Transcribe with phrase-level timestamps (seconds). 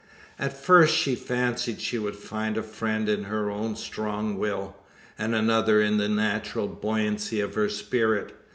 [0.39, 4.75] At first, she fancied she would find a friend in her own strong will;
[5.15, 8.35] and another in the natural buoyancy of her spirit.